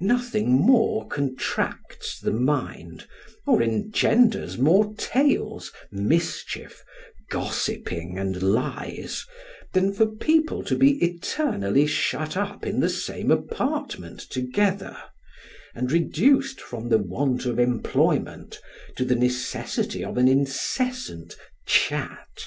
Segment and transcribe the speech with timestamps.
[0.00, 3.06] Nothing more contracts the mind,
[3.46, 6.82] or engenders more tales, mischief,
[7.30, 9.24] gossiping, and lies,
[9.74, 14.98] than for people to be eternally shut up in the same apartment together,
[15.76, 18.58] and reduced, from the want of employment,
[18.96, 21.36] to the necessity of an incessant
[21.66, 22.46] chat.